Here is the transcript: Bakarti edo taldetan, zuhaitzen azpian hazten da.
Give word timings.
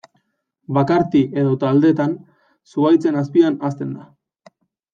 Bakarti 0.77 1.21
edo 1.41 1.51
taldetan, 1.65 2.17
zuhaitzen 2.73 3.21
azpian 3.25 3.63
hazten 3.69 3.95
da. 4.01 4.11